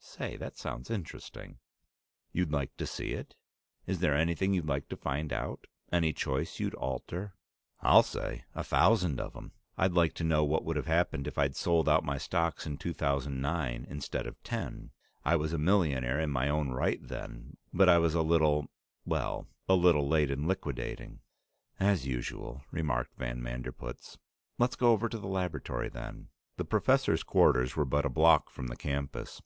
[0.00, 1.58] "Say, that sounds interesting!"
[2.32, 3.34] "You'd like to see it?
[3.86, 5.66] Is there anything you'd like to find out?
[5.92, 7.34] Any choice you'd alter?"
[7.82, 9.52] "I'll say a thousand of 'em.
[9.76, 12.78] I'd like to know what would have happened if I'd sold out my stocks in
[12.78, 14.90] 2009 instead of '10.
[15.22, 18.70] I was a millionaire in my own right then, but I was a little
[19.04, 21.20] well, a little late in liquidating."
[21.78, 24.16] "As usual," remarked van Manderpootz.
[24.56, 28.68] "Let's go over to the laboratory then." The professor's quarters were but a block from
[28.68, 29.42] the campus.